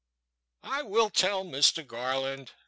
I 0.63 0.81
will 0.81 1.11
tell, 1.11 1.45
Mr. 1.45 1.85
Garland 1.85 2.53